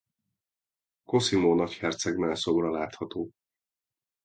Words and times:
Cosimo 1.03 1.55
nagyherceg 1.55 2.17
mellszobra 2.17 2.71
látható. 2.71 3.31